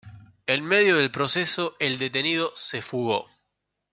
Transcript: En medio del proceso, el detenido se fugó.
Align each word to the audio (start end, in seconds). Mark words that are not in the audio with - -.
En 0.47 0.65
medio 0.65 0.97
del 0.97 1.11
proceso, 1.11 1.75
el 1.79 1.99
detenido 1.99 2.53
se 2.55 2.81
fugó. 2.81 3.27